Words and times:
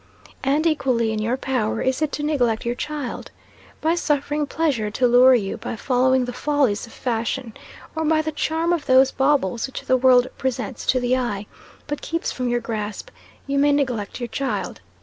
And 0.43 0.65
equally 0.65 1.11
in 1.13 1.19
your 1.19 1.37
power 1.37 1.79
is 1.79 2.01
it 2.01 2.11
to 2.13 2.23
neglect 2.23 2.65
your 2.65 2.73
child. 2.73 3.29
By 3.81 3.93
suffering 3.93 4.47
pleasure 4.47 4.89
to 4.89 5.05
lure 5.07 5.35
you 5.35 5.57
by 5.57 5.75
following 5.75 6.25
the 6.25 6.33
follies 6.33 6.87
of 6.87 6.91
fashion, 6.91 7.53
or 7.95 8.03
by 8.03 8.23
the 8.23 8.31
charm 8.31 8.73
of 8.73 8.87
those 8.87 9.11
baubles 9.11 9.67
which 9.67 9.81
the 9.83 9.97
world 9.97 10.25
presents 10.39 10.87
to 10.87 10.99
the 10.99 11.15
eye, 11.15 11.45
but 11.85 12.01
keeps 12.01 12.31
from 12.31 12.49
your 12.49 12.61
grasp 12.61 13.11
you 13.45 13.59
may 13.59 13.71
neglect 13.71 14.19
your 14.19 14.27
child. 14.29 14.81